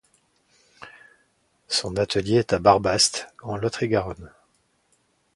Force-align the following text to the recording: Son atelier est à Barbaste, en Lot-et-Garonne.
Son 1.67 1.95
atelier 1.97 2.37
est 2.37 2.53
à 2.53 2.57
Barbaste, 2.57 3.27
en 3.43 3.55
Lot-et-Garonne. 3.55 4.31